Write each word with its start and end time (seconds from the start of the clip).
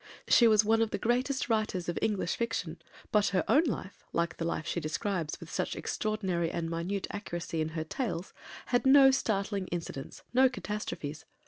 She 0.27 0.47
was 0.47 0.65
one 0.65 0.81
of 0.81 0.89
the 0.89 0.97
greatest 0.97 1.47
writers 1.47 1.87
of 1.87 1.99
English 2.01 2.35
fiction; 2.35 2.81
but 3.11 3.27
her 3.27 3.43
own 3.47 3.65
life, 3.65 4.03
like 4.13 4.37
the 4.37 4.45
life 4.45 4.65
she 4.65 4.79
describes 4.79 5.39
with 5.39 5.51
such 5.51 5.75
extraordinary 5.75 6.49
and 6.49 6.71
minute 6.71 7.05
accuracy 7.11 7.61
in 7.61 7.69
her 7.77 7.83
tales, 7.83 8.33
had 8.73 8.87
no 8.87 9.11
startling 9.11 9.67
incidents, 9.67 10.23
no 10.33 10.49
catastrophes. 10.49 11.25